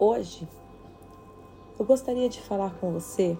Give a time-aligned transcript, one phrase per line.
[0.00, 0.46] Hoje
[1.76, 3.36] eu gostaria de falar com você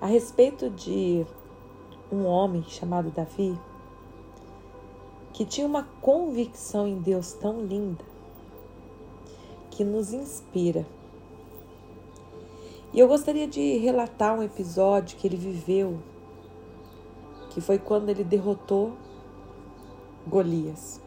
[0.00, 1.26] a respeito de
[2.10, 3.60] um homem chamado Davi
[5.34, 8.02] que tinha uma convicção em Deus tão linda
[9.70, 10.86] que nos inspira.
[12.90, 15.98] E eu gostaria de relatar um episódio que ele viveu,
[17.50, 18.96] que foi quando ele derrotou
[20.26, 21.02] Golias.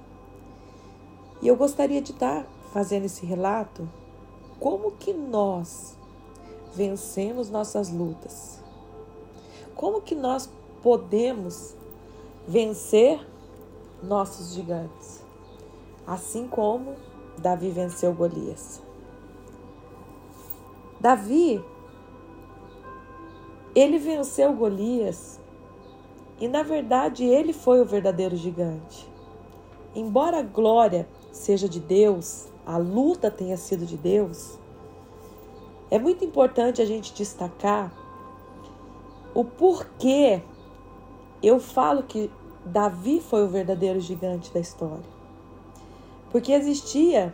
[1.41, 3.87] E eu gostaria de estar fazendo esse relato
[4.59, 5.97] como que nós
[6.73, 8.61] vencemos nossas lutas.
[9.75, 10.49] Como que nós
[10.83, 11.75] podemos
[12.47, 13.25] vencer
[14.03, 15.23] nossos gigantes,
[16.05, 16.95] assim como
[17.37, 18.81] Davi venceu Golias.
[20.99, 21.63] Davi,
[23.73, 25.39] ele venceu Golias
[26.39, 29.09] e na verdade ele foi o verdadeiro gigante.
[29.95, 34.57] Embora a glória seja de Deus, a luta tenha sido de Deus,
[35.91, 37.91] é muito importante a gente destacar
[39.33, 40.41] o porquê
[41.41, 42.31] eu falo que
[42.65, 45.05] Davi foi o verdadeiro gigante da história.
[46.31, 47.33] Porque existia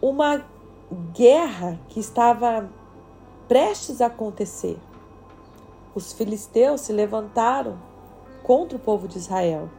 [0.00, 0.44] uma
[1.12, 2.68] guerra que estava
[3.48, 4.78] prestes a acontecer.
[5.94, 7.78] Os filisteus se levantaram
[8.42, 9.70] contra o povo de Israel.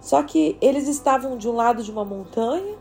[0.00, 2.76] Só que eles estavam de um lado de uma montanha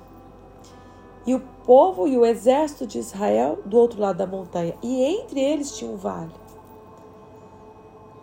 [1.26, 4.76] e o povo e o exército de Israel do outro lado da montanha.
[4.82, 6.34] E entre eles tinha um vale.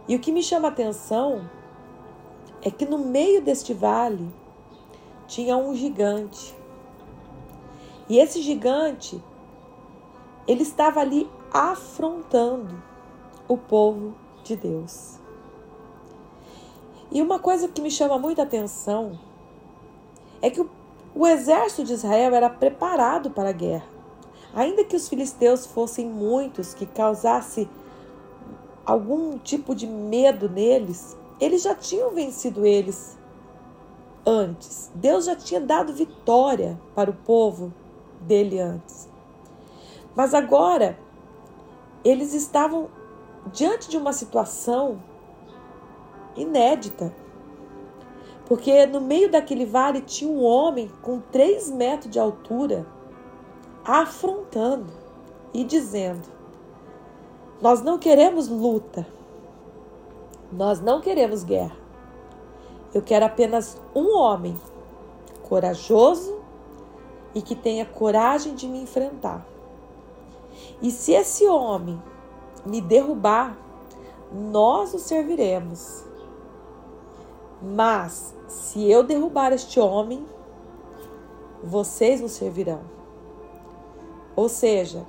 [0.09, 1.49] E o que me chama a atenção
[2.63, 4.29] é que no meio deste vale
[5.27, 6.55] tinha um gigante.
[8.09, 9.23] E esse gigante,
[10.47, 12.83] ele estava ali afrontando
[13.49, 15.19] o povo de Deus.
[17.15, 19.17] E uma coisa que me chama muita atenção
[20.43, 20.69] é que o,
[21.15, 23.87] o exército de Israel era preparado para a guerra.
[24.53, 27.69] Ainda que os filisteus fossem muitos, que causasse
[28.85, 33.17] algum tipo de medo neles, eles já tinham vencido eles
[34.27, 34.91] antes.
[34.93, 37.73] Deus já tinha dado vitória para o povo
[38.21, 39.09] dele antes.
[40.17, 40.99] Mas agora
[42.05, 42.89] eles estavam
[43.53, 44.99] diante de uma situação
[46.37, 47.15] inédita.
[48.47, 52.87] Porque no meio daquele vale tinha um homem com três metros de altura
[53.85, 54.93] afrontando
[55.53, 56.29] e dizendo:
[57.61, 59.07] Nós não queremos luta,
[60.53, 61.77] nós não queremos guerra.
[62.93, 64.57] Eu quero apenas um homem
[65.43, 66.39] corajoso
[67.35, 69.45] e que tenha coragem de me enfrentar.
[70.81, 72.01] E se esse homem
[72.65, 73.59] me derrubar,
[74.33, 76.05] nós o serviremos.
[77.65, 80.27] Mas se eu derrubar este homem,
[81.63, 82.83] vocês o servirão.
[84.37, 85.07] Ou seja,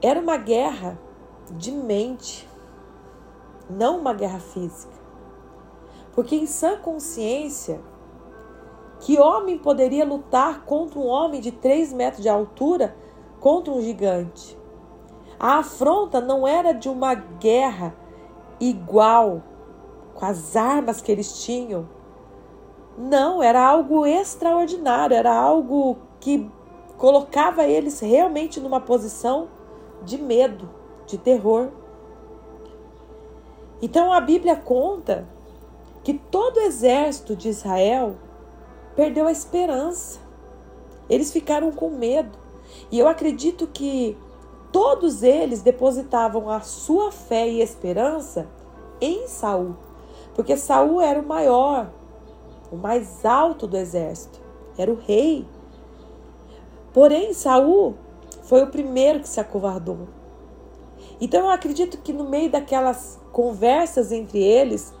[0.00, 0.98] era uma guerra
[1.50, 2.48] de mente
[3.68, 4.94] não uma guerra física.
[6.14, 7.80] Porque em sã consciência,
[9.00, 12.96] que homem poderia lutar contra um homem de 3 metros de altura
[13.40, 14.56] contra um gigante?
[15.38, 17.94] A afronta não era de uma guerra
[18.58, 19.42] igual
[20.16, 21.88] com as armas que eles tinham.
[22.98, 26.50] Não, era algo extraordinário, era algo que
[26.96, 29.48] colocava eles realmente numa posição
[30.02, 30.68] de medo,
[31.06, 31.68] de terror.
[33.82, 35.28] Então a Bíblia conta
[36.02, 38.16] que todo o exército de Israel
[38.94, 40.18] perdeu a esperança.
[41.08, 42.38] Eles ficaram com medo.
[42.90, 44.16] E eu acredito que
[44.72, 48.48] todos eles depositavam a sua fé e esperança
[49.00, 49.76] em Saul,
[50.36, 51.90] porque Saul era o maior,
[52.70, 54.38] o mais alto do exército,
[54.76, 55.48] era o rei.
[56.92, 57.94] Porém, Saul
[58.42, 60.06] foi o primeiro que se acovardou.
[61.18, 64.92] Então eu acredito que no meio daquelas conversas entre eles,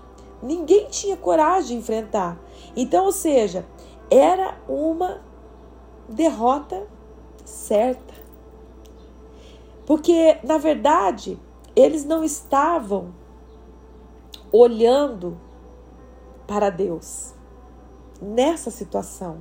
[0.42, 2.40] ninguém tinha coragem de enfrentar.
[2.74, 3.66] Então, ou seja,
[4.10, 5.20] era uma
[6.08, 6.86] derrota
[7.44, 8.14] certa.
[9.84, 11.38] Porque, na verdade,
[11.76, 13.12] eles não estavam
[14.56, 15.38] olhando
[16.46, 17.34] para Deus
[18.20, 19.38] nessa situação.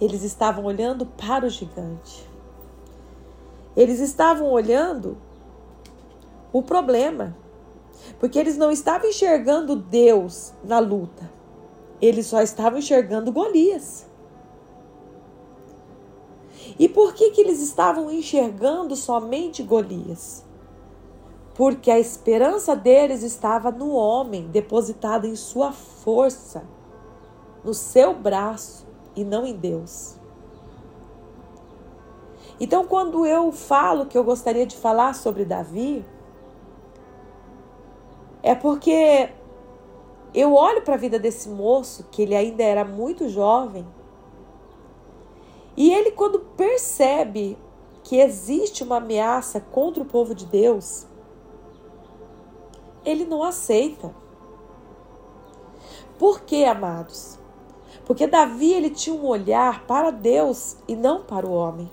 [0.00, 2.28] Eles estavam olhando para o gigante.
[3.76, 5.16] Eles estavam olhando
[6.52, 7.36] o problema.
[8.18, 11.30] Porque eles não estavam enxergando Deus na luta.
[12.00, 14.06] Eles só estavam enxergando Golias.
[16.78, 20.44] E por que, que eles estavam enxergando somente Golias?
[21.54, 26.64] Porque a esperança deles estava no homem, depositada em sua força,
[27.62, 30.16] no seu braço, e não em Deus.
[32.58, 36.04] Então, quando eu falo que eu gostaria de falar sobre Davi,
[38.42, 39.30] é porque
[40.34, 43.86] eu olho para a vida desse moço, que ele ainda era muito jovem,
[45.76, 47.58] e ele, quando percebe
[48.04, 51.06] que existe uma ameaça contra o povo de Deus,
[53.04, 54.14] ele não aceita.
[56.18, 57.38] Por quê, amados?
[58.04, 61.90] Porque Davi ele tinha um olhar para Deus e não para o homem.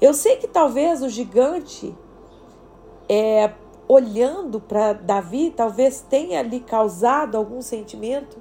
[0.00, 1.96] Eu sei que talvez o gigante,
[3.08, 3.52] é,
[3.88, 8.38] olhando para Davi, talvez tenha lhe causado algum sentimento,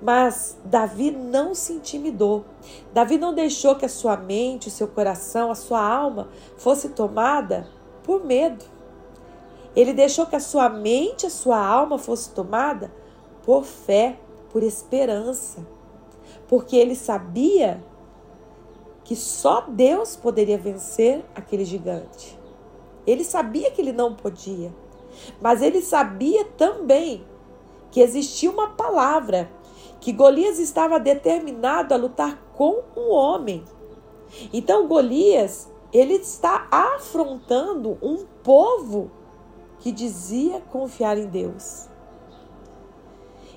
[0.00, 2.44] mas Davi não se intimidou.
[2.92, 7.68] Davi não deixou que a sua mente, o seu coração, a sua alma fosse tomada
[8.04, 8.64] por medo.
[9.78, 12.92] Ele deixou que a sua mente, a sua alma fosse tomada
[13.44, 14.18] por fé,
[14.50, 15.64] por esperança.
[16.48, 17.80] Porque ele sabia
[19.04, 22.36] que só Deus poderia vencer aquele gigante.
[23.06, 24.74] Ele sabia que ele não podia,
[25.40, 27.24] mas ele sabia também
[27.92, 29.48] que existia uma palavra
[30.00, 33.64] que Golias estava determinado a lutar com um homem.
[34.52, 39.12] Então Golias, ele está afrontando um povo
[39.80, 41.88] que dizia confiar em Deus.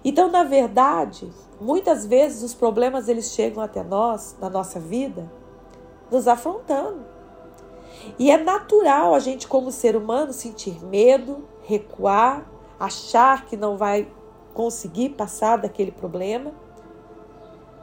[0.03, 5.31] Então, na verdade, muitas vezes os problemas eles chegam até nós, na nossa vida,
[6.09, 7.06] nos afrontando.
[8.18, 14.12] E é natural a gente, como ser humano, sentir medo, recuar, achar que não vai
[14.53, 16.51] conseguir passar daquele problema.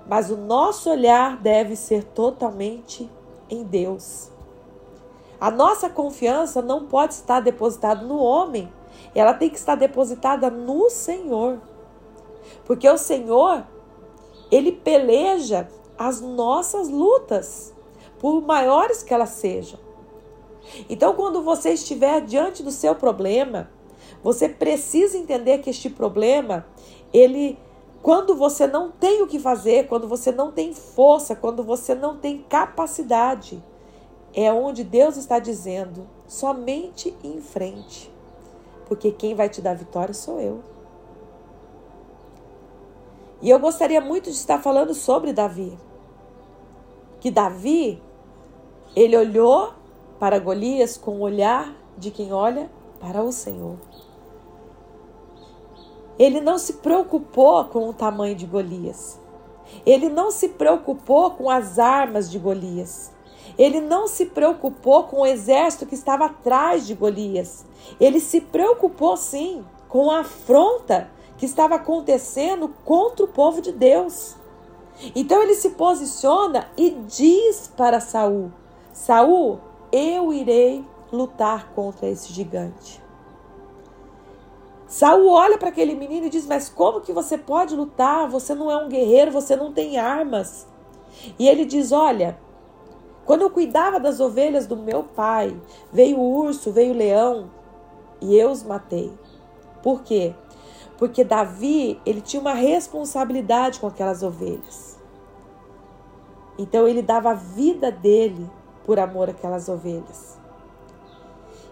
[0.09, 3.09] Mas o nosso olhar deve ser totalmente
[3.49, 4.31] em Deus.
[5.41, 8.73] A nossa confiança não pode estar depositada no homem,
[9.15, 11.61] ela tem que estar depositada no Senhor.
[12.65, 13.65] Porque o Senhor,
[14.51, 17.75] ele peleja as nossas lutas
[18.19, 19.79] por maiores que elas sejam.
[20.89, 23.71] Então, quando você estiver diante do seu problema,
[24.23, 26.67] você precisa entender que este problema,
[27.13, 27.59] ele
[28.03, 32.17] quando você não tem o que fazer, quando você não tem força, quando você não
[32.17, 33.63] tem capacidade,
[34.35, 38.13] é onde Deus está dizendo: somente em frente.
[38.87, 40.61] Porque quem vai te dar vitória sou eu.
[43.41, 45.79] E eu gostaria muito de estar falando sobre Davi.
[47.21, 48.03] Que Davi,
[48.97, 49.75] ele olhou
[50.19, 53.77] para Golias com o olhar de quem olha para o Senhor.
[56.19, 59.21] Ele não se preocupou com o tamanho de Golias.
[59.87, 63.13] Ele não se preocupou com as armas de Golias.
[63.59, 67.67] Ele não se preocupou com o exército que estava atrás de Golias.
[68.01, 74.37] Ele se preocupou sim com a afronta que estava acontecendo contra o povo de Deus.
[75.15, 78.53] Então ele se posiciona e diz para Saul:
[78.93, 79.61] Saul,
[79.91, 83.03] eu irei lutar contra esse gigante.
[84.87, 88.29] Saul olha para aquele menino e diz: Mas como que você pode lutar?
[88.29, 90.67] Você não é um guerreiro, você não tem armas.
[91.39, 92.39] E ele diz: Olha,
[93.29, 95.55] quando eu cuidava das ovelhas do meu pai,
[95.93, 97.51] veio o urso, veio o leão
[98.23, 99.13] e eu os matei.
[99.83, 100.35] Por quê?
[100.97, 104.99] Porque Davi, ele tinha uma responsabilidade com aquelas ovelhas.
[106.59, 108.51] Então ele dava a vida dele
[108.87, 110.39] por amor àquelas ovelhas.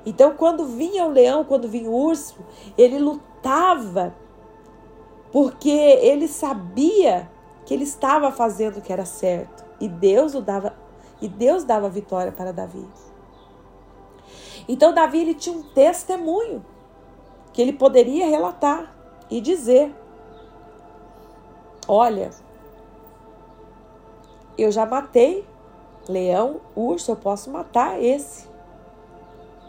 [0.04, 2.36] Então quando vinha o leão, quando vinha o urso,
[2.76, 4.14] ele lutava
[5.32, 7.30] porque ele sabia
[7.64, 10.84] que ele estava fazendo o que era certo e Deus o dava
[11.20, 12.86] e Deus dava vitória para Davi.
[14.68, 16.64] Então Davi ele tinha um testemunho
[17.52, 18.94] que ele poderia relatar
[19.30, 19.94] e dizer:
[21.88, 22.30] Olha,
[24.58, 25.46] eu já matei
[26.08, 28.48] leão, urso, eu posso matar esse,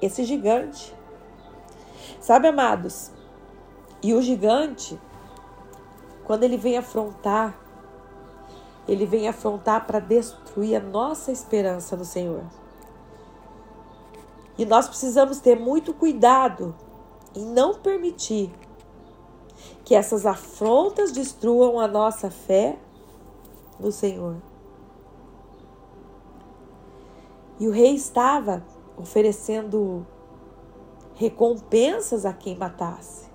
[0.01, 0.95] esse gigante.
[2.19, 3.11] Sabe, amados?
[4.01, 4.99] E o gigante,
[6.25, 7.57] quando ele vem afrontar,
[8.87, 12.43] ele vem afrontar para destruir a nossa esperança no Senhor.
[14.57, 16.73] E nós precisamos ter muito cuidado
[17.35, 18.51] em não permitir
[19.83, 22.79] que essas afrontas destruam a nossa fé
[23.79, 24.37] no Senhor.
[27.59, 28.63] E o rei estava
[28.97, 30.05] oferecendo
[31.15, 33.27] recompensas a quem matasse.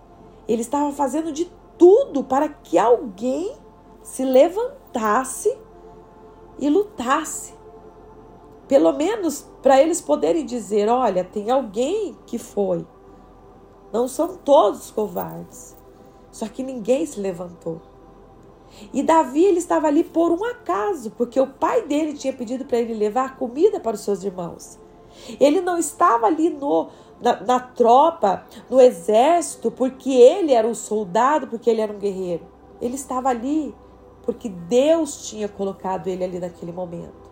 [0.49, 3.57] Ele estava fazendo de tudo para que alguém
[4.03, 4.82] se levantasse
[6.59, 7.55] e lutasse.
[8.69, 12.87] Pelo menos para eles poderem dizer: olha, tem alguém que foi.
[13.93, 15.77] Não são todos covardes.
[16.31, 17.81] Só que ninguém se levantou.
[18.93, 22.79] E Davi ele estava ali por um acaso, porque o pai dele tinha pedido para
[22.79, 24.79] ele levar comida para os seus irmãos.
[25.39, 26.89] Ele não estava ali no,
[27.21, 32.47] na, na, tropa, no exército, porque ele era um soldado, porque ele era um guerreiro.
[32.81, 33.75] Ele estava ali
[34.23, 37.31] porque Deus tinha colocado ele ali naquele momento.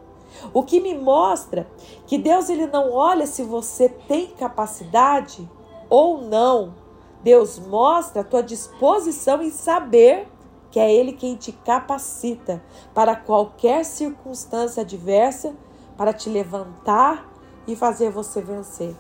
[0.53, 1.69] O que me mostra
[2.07, 5.49] que Deus ele não olha se você tem capacidade
[5.89, 6.75] ou não.
[7.23, 10.29] Deus mostra a tua disposição em saber
[10.71, 12.63] que é Ele quem te capacita
[12.95, 15.55] para qualquer circunstância adversa,
[15.97, 17.29] para te levantar
[17.67, 18.95] e fazer você vencer.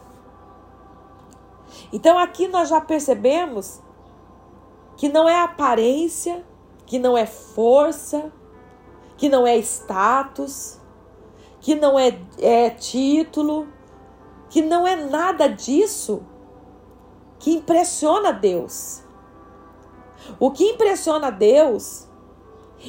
[1.92, 3.80] Então aqui nós já percebemos
[4.96, 6.44] que não é aparência,
[6.90, 8.32] que não é força,
[9.16, 10.76] que não é status,
[11.60, 13.68] que não é, é título,
[14.48, 16.20] que não é nada disso
[17.38, 19.04] que impressiona Deus.
[20.40, 22.08] O que impressiona Deus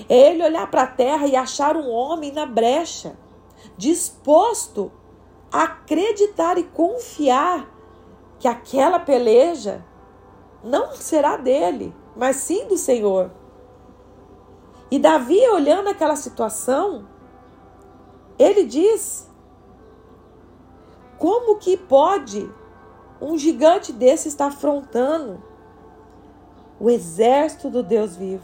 [0.09, 3.15] é ele olhar para a terra e achar um homem na brecha,
[3.77, 4.91] disposto
[5.51, 7.69] a acreditar e confiar
[8.39, 9.85] que aquela peleja
[10.63, 13.39] não será dele, mas sim do Senhor.
[14.91, 17.07] E Davi, olhando aquela situação,
[18.37, 19.29] ele diz:
[21.17, 22.51] como que pode
[23.21, 25.41] um gigante desse estar afrontando
[26.79, 28.43] o exército do Deus vivo.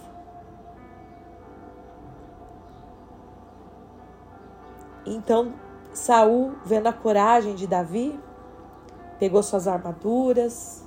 [5.03, 5.53] Então
[5.91, 8.19] Saul, vendo a coragem de Davi,
[9.17, 10.85] pegou suas armaduras,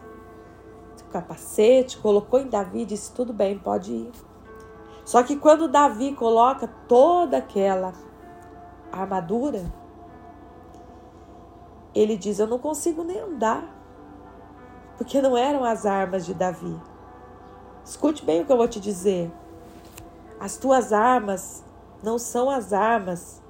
[1.00, 4.29] o capacete, colocou em Davi e disse: Tudo bem, pode ir.
[5.10, 7.92] Só que quando Davi coloca toda aquela
[8.92, 9.64] armadura,
[11.92, 13.64] ele diz: Eu não consigo nem andar,
[14.96, 16.80] porque não eram as armas de Davi.
[17.84, 19.32] Escute bem o que eu vou te dizer.
[20.38, 21.64] As tuas armas
[22.04, 23.42] não são as armas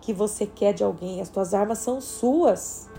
[0.00, 2.90] que você quer de alguém, as tuas armas são suas.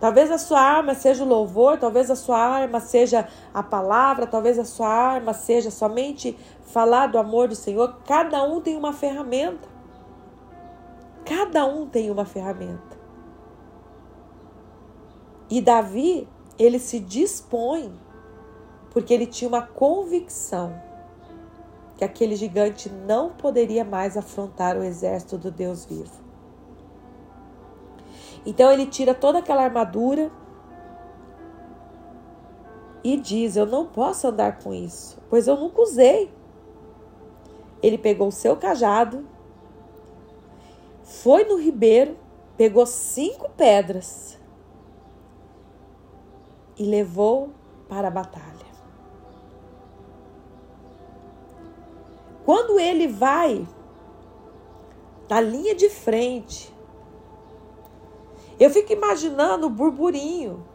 [0.00, 4.58] Talvez a sua arma seja o louvor, talvez a sua arma seja a palavra, talvez
[4.58, 6.36] a sua arma seja somente
[6.68, 7.98] falar do amor do Senhor.
[8.06, 9.68] Cada um tem uma ferramenta.
[11.24, 12.96] Cada um tem uma ferramenta.
[15.50, 17.92] E Davi, ele se dispõe
[18.90, 20.80] porque ele tinha uma convicção
[21.96, 26.12] que aquele gigante não poderia mais afrontar o exército do Deus vivo.
[28.46, 30.30] Então ele tira toda aquela armadura
[33.02, 36.37] e diz: Eu não posso andar com isso, pois eu nunca usei.
[37.82, 39.26] Ele pegou o seu cajado,
[41.02, 42.16] foi no ribeiro,
[42.56, 44.38] pegou cinco pedras
[46.76, 47.50] e levou
[47.88, 48.68] para a batalha.
[52.44, 53.66] Quando ele vai
[55.28, 56.74] na linha de frente,
[58.58, 60.66] eu fico imaginando o burburinho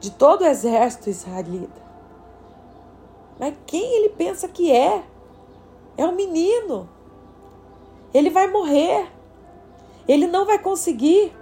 [0.00, 1.80] de todo o exército israelita.
[3.38, 5.04] Mas quem ele pensa que é?
[5.96, 6.88] É um menino.
[8.12, 9.10] Ele vai morrer.
[10.06, 11.36] Ele não vai conseguir.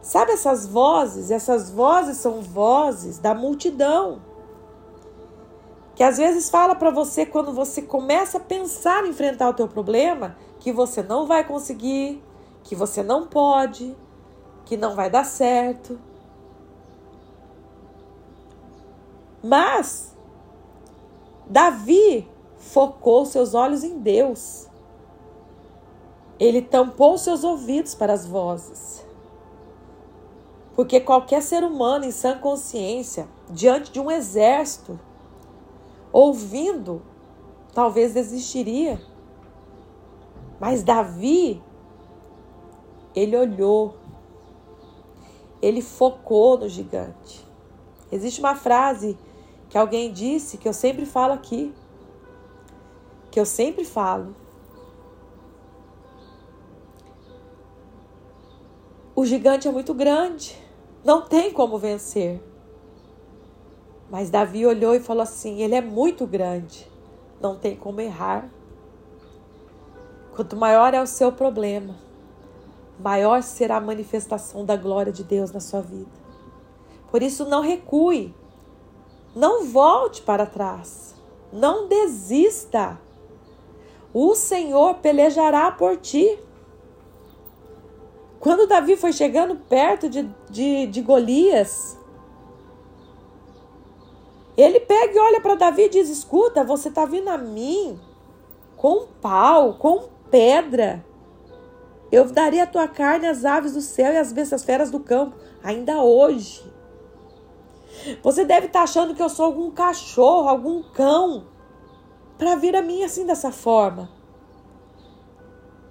[0.00, 1.30] Sabe essas vozes?
[1.30, 4.20] Essas vozes são vozes da multidão
[5.98, 9.66] que às vezes fala para você quando você começa a pensar em enfrentar o teu
[9.66, 12.22] problema, que você não vai conseguir,
[12.62, 13.96] que você não pode,
[14.64, 15.98] que não vai dar certo.
[19.42, 20.16] Mas
[21.48, 24.66] Davi focou seus olhos em Deus.
[26.38, 29.04] Ele tampou seus ouvidos para as vozes.
[30.74, 34.98] Porque qualquer ser humano em sã consciência, diante de um exército,
[36.12, 37.02] ouvindo,
[37.74, 39.00] talvez desistiria.
[40.60, 41.62] Mas Davi,
[43.14, 43.96] ele olhou,
[45.60, 47.44] ele focou no gigante.
[48.10, 49.18] Existe uma frase
[49.68, 51.74] que alguém disse que eu sempre falo aqui,
[53.38, 54.34] que eu sempre falo.
[59.14, 60.60] O gigante é muito grande,
[61.04, 62.42] não tem como vencer.
[64.10, 66.90] Mas Davi olhou e falou assim: Ele é muito grande,
[67.40, 68.50] não tem como errar.
[70.34, 71.94] Quanto maior é o seu problema,
[72.98, 76.10] maior será a manifestação da glória de Deus na sua vida.
[77.08, 78.34] Por isso, não recue,
[79.32, 81.14] não volte para trás,
[81.52, 82.98] não desista.
[84.12, 86.38] O Senhor pelejará por ti.
[88.40, 91.98] Quando Davi foi chegando perto de, de, de Golias,
[94.56, 97.98] Ele pega e olha para Davi e diz: Escuta, você está vindo a mim
[98.76, 101.04] com pau, com pedra.
[102.10, 105.36] Eu daria a tua carne às aves do céu e às bestas feras do campo,
[105.62, 106.64] ainda hoje.
[108.22, 111.46] Você deve estar tá achando que eu sou algum cachorro, algum cão,
[112.38, 114.08] para vir a mim assim dessa forma.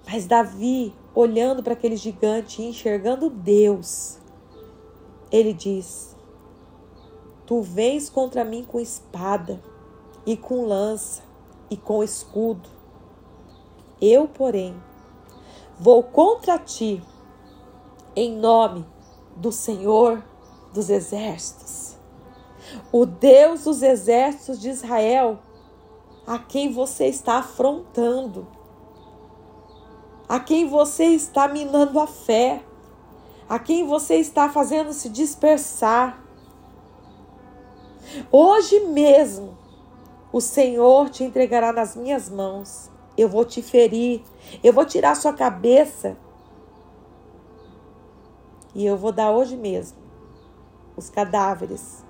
[0.10, 4.18] Mas Davi, olhando para aquele gigante e enxergando Deus,
[5.30, 6.16] ele diz:
[7.46, 9.62] Tu vens contra mim com espada
[10.26, 11.24] e com lança
[11.70, 12.70] e com escudo.
[14.00, 14.76] Eu, porém,
[15.78, 17.04] vou contra ti
[18.16, 18.86] em nome
[19.36, 20.24] do Senhor
[20.74, 21.96] dos exércitos,
[22.92, 25.40] o Deus dos exércitos de Israel,
[26.28, 28.46] a quem você está afrontando,
[30.28, 32.62] a quem você está minando a fé,
[33.48, 36.22] a quem você está fazendo se dispersar.
[38.30, 39.58] Hoje mesmo
[40.30, 42.92] o Senhor te entregará nas minhas mãos.
[43.18, 44.22] Eu vou te ferir,
[44.62, 46.18] eu vou tirar sua cabeça.
[48.76, 49.98] E eu vou dar hoje mesmo
[50.98, 52.04] os cadáveres,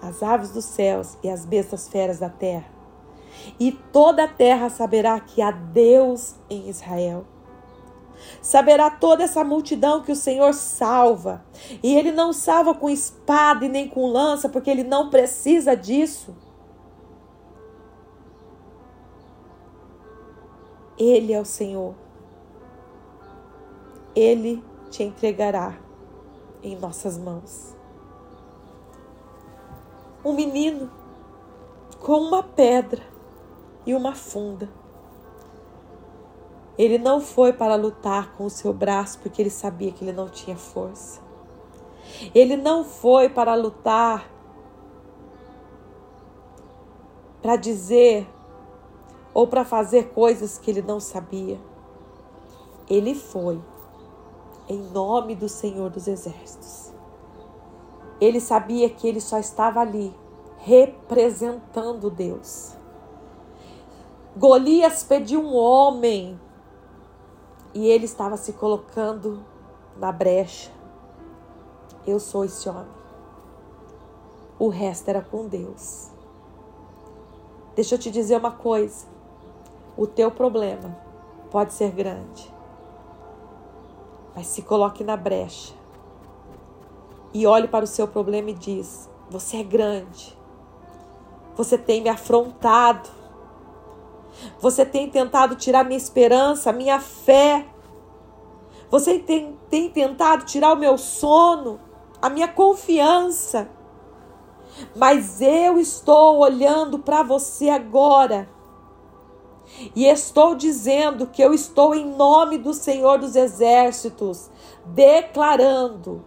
[0.00, 2.77] as aves dos céus e as bestas feras da terra.
[3.58, 7.24] E toda a terra saberá que há Deus em Israel.
[8.42, 11.44] Saberá toda essa multidão que o Senhor salva.
[11.82, 16.34] E Ele não salva com espada e nem com lança, porque Ele não precisa disso.
[20.98, 21.94] Ele é o Senhor.
[24.14, 25.78] Ele te entregará
[26.62, 27.76] em nossas mãos.
[30.24, 30.90] Um menino
[32.00, 33.17] com uma pedra
[33.88, 34.68] e uma funda
[36.78, 40.28] ele não foi para lutar com o seu braço porque ele sabia que ele não
[40.28, 41.20] tinha força.
[42.32, 44.30] Ele não foi para lutar
[47.42, 48.28] para dizer
[49.34, 51.58] ou para fazer coisas que ele não sabia.
[52.88, 53.60] Ele foi
[54.68, 56.92] em nome do Senhor dos Exércitos.
[58.20, 60.14] Ele sabia que ele só estava ali
[60.58, 62.77] representando Deus.
[64.38, 66.38] Golias pediu um homem
[67.74, 69.44] e ele estava se colocando
[69.96, 70.70] na brecha.
[72.06, 72.86] Eu sou esse homem.
[74.56, 76.12] O resto era com Deus.
[77.74, 79.06] Deixa eu te dizer uma coisa.
[79.96, 80.96] O teu problema
[81.50, 82.54] pode ser grande.
[84.36, 85.74] Mas se coloque na brecha.
[87.34, 90.38] E olhe para o seu problema e diz: Você é grande.
[91.56, 93.17] Você tem me afrontado.
[94.60, 97.66] Você tem tentado tirar minha esperança, minha fé.
[98.90, 101.80] Você tem, tem tentado tirar o meu sono,
[102.20, 103.68] a minha confiança.
[104.94, 108.48] Mas eu estou olhando para você agora.
[109.94, 114.50] E estou dizendo que eu estou em nome do Senhor dos Exércitos,
[114.86, 116.24] declarando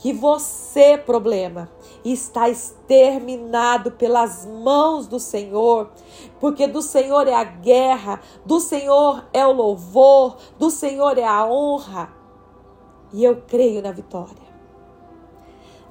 [0.00, 1.70] que você, problema,
[2.02, 5.90] está exterminado pelas mãos do Senhor,
[6.40, 11.46] porque do Senhor é a guerra, do Senhor é o louvor, do Senhor é a
[11.46, 12.10] honra.
[13.12, 14.50] E eu creio na vitória.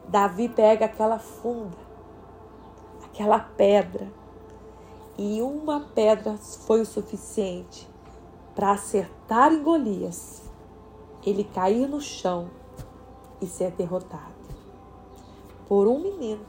[0.08, 1.78] Davi pega aquela funda,
[3.06, 4.12] aquela pedra,
[5.19, 7.88] e uma pedra foi o suficiente
[8.56, 10.41] para acertar em Golias,
[11.24, 12.59] ele cair no chão
[13.41, 14.39] e ser derrotado
[15.69, 16.43] por um menino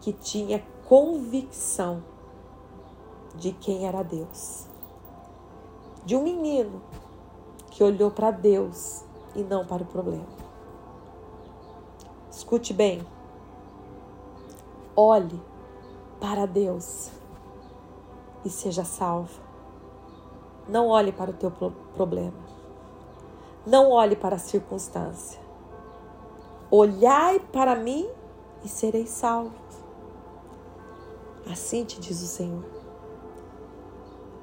[0.00, 2.02] que tinha convicção
[3.34, 4.66] de quem era Deus.
[6.04, 6.82] De um menino
[7.70, 10.26] que olhou para Deus e não para o problema.
[12.30, 13.06] Escute bem.
[14.94, 15.40] Olhe
[16.20, 17.10] para Deus
[18.44, 19.40] e seja salvo.
[20.68, 22.49] Não olhe para o teu problema.
[23.66, 25.38] Não olhe para a circunstância.
[26.70, 28.08] Olhai para mim
[28.64, 29.52] e sereis salvos.
[31.50, 32.64] Assim te diz o Senhor.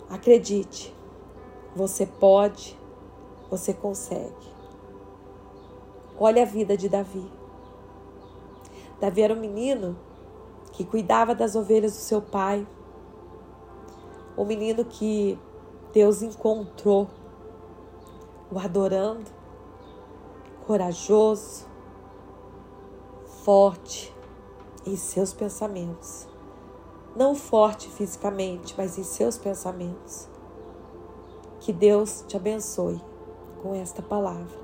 [0.09, 0.93] Acredite,
[1.75, 2.77] você pode,
[3.49, 4.55] você consegue.
[6.19, 7.31] Olha a vida de Davi.
[8.99, 9.97] Davi era um menino
[10.71, 12.67] que cuidava das ovelhas do seu pai.
[14.37, 15.39] Um menino que
[15.91, 17.07] Deus encontrou
[18.51, 19.29] o adorando,
[20.65, 21.65] corajoso,
[23.43, 24.13] forte
[24.85, 26.27] em seus pensamentos.
[27.15, 30.27] Não forte fisicamente, mas em seus pensamentos.
[31.59, 33.01] Que Deus te abençoe
[33.61, 34.57] com esta palavra.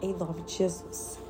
[0.00, 1.25] Em nome de Jesus.